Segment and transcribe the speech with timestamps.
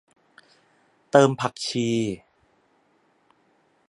[1.11, 1.87] เติมผักชี